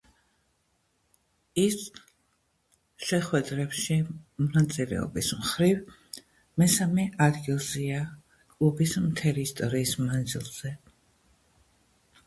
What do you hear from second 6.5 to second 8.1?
მესამე ადგილზეა